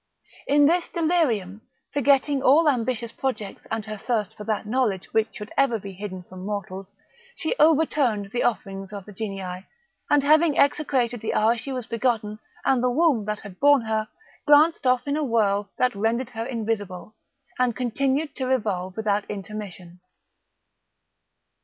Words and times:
In 0.47 0.65
this 0.65 0.89
delirium, 0.89 1.61
forgetting 1.93 2.41
all 2.41 2.67
ambitious 2.67 3.11
projects 3.11 3.67
and 3.69 3.85
her 3.85 3.97
thirst 3.99 4.35
for 4.35 4.43
that 4.45 4.65
knowledge 4.65 5.13
which 5.13 5.35
should 5.35 5.51
ever 5.55 5.77
be 5.77 5.93
hidden 5.93 6.23
from 6.23 6.43
mortals, 6.43 6.89
she 7.35 7.53
overturned 7.59 8.31
the 8.33 8.41
offerings 8.41 8.91
of 8.91 9.05
the 9.05 9.13
Genii, 9.13 9.63
and, 10.09 10.23
having 10.23 10.57
execrated 10.57 11.21
the 11.21 11.35
hour 11.35 11.55
she 11.55 11.71
was 11.71 11.85
begotten 11.85 12.39
and 12.65 12.81
the 12.81 12.89
womb 12.89 13.25
that 13.25 13.41
had 13.41 13.59
borne 13.59 13.83
her, 13.85 14.07
glanced 14.47 14.87
off 14.87 15.07
in 15.07 15.15
a 15.15 15.23
whirl 15.23 15.69
that 15.77 15.93
rendered 15.93 16.31
her 16.31 16.47
invisible, 16.47 17.15
and 17.59 17.75
continued 17.75 18.35
to 18.37 18.47
revolve 18.47 18.97
without 18.97 19.29
intermission. 19.29 19.99